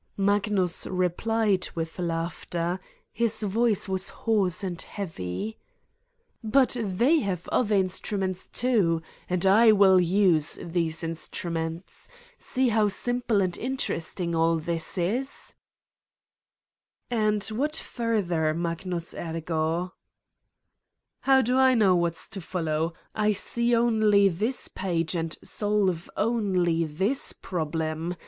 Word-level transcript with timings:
Magnus 0.17 0.87
replied 0.87 1.69
with 1.75 1.99
laughter: 1.99 2.79
his 3.13 3.43
voice 3.43 3.87
was 3.87 4.09
hoarse 4.09 4.63
and 4.63 4.81
heavy: 4.81 5.59
"But 6.43 6.75
they 6.81 7.19
have 7.19 7.47
other 7.49 7.75
instruments, 7.75 8.47
too! 8.47 9.03
And 9.29 9.45
I 9.45 9.71
will 9.71 9.99
use 10.01 10.57
these 10.59 11.03
instruments. 11.03 12.07
See 12.39 12.69
how 12.69 12.87
simple 12.87 13.43
and 13.43 13.55
interesting 13.55 14.33
all 14.33 14.55
this 14.57 14.97
is?" 14.97 15.53
226 17.11 17.45
Satan's 17.45 17.47
Diary 17.47 17.59
"And 17.59 17.59
what 17.59 17.75
further, 17.75 18.53
Magnus 18.55 19.13
Ergo!" 19.13 19.93
"How 21.27 21.43
do 21.43 21.59
I 21.59 21.75
know 21.75 21.95
what's 21.95 22.27
to 22.29 22.41
follow? 22.41 22.95
I 23.13 23.33
see 23.33 23.75
only 23.75 24.29
this 24.29 24.67
page 24.67 25.13
and 25.13 25.37
solve 25.43 26.09
only 26.17 26.85
this 26.85 27.33
problem. 27.33 28.15